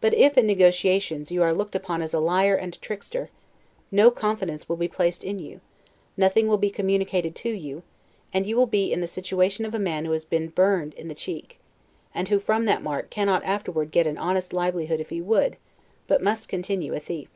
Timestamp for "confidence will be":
4.10-4.88